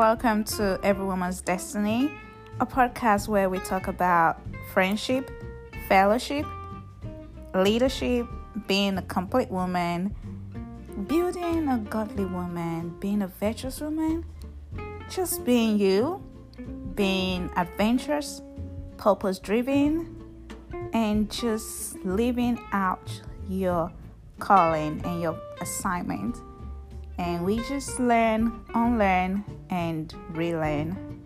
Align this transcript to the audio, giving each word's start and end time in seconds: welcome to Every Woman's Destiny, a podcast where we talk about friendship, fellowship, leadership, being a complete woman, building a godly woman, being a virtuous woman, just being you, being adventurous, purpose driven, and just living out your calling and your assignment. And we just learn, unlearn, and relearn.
welcome 0.00 0.42
to 0.42 0.80
Every 0.82 1.04
Woman's 1.04 1.42
Destiny, 1.42 2.10
a 2.58 2.64
podcast 2.64 3.28
where 3.28 3.50
we 3.50 3.58
talk 3.58 3.86
about 3.86 4.40
friendship, 4.72 5.30
fellowship, 5.90 6.46
leadership, 7.54 8.26
being 8.66 8.96
a 8.96 9.02
complete 9.02 9.50
woman, 9.50 10.16
building 11.06 11.68
a 11.68 11.76
godly 11.76 12.24
woman, 12.24 12.96
being 12.98 13.20
a 13.20 13.26
virtuous 13.26 13.82
woman, 13.82 14.24
just 15.10 15.44
being 15.44 15.78
you, 15.78 16.24
being 16.94 17.50
adventurous, 17.58 18.40
purpose 18.96 19.38
driven, 19.38 20.16
and 20.94 21.30
just 21.30 21.96
living 22.06 22.58
out 22.72 23.20
your 23.50 23.92
calling 24.38 25.02
and 25.04 25.20
your 25.20 25.38
assignment. 25.60 26.38
And 27.20 27.44
we 27.44 27.58
just 27.68 28.00
learn, 28.00 28.50
unlearn, 28.74 29.44
and 29.68 30.12
relearn. 30.30 31.19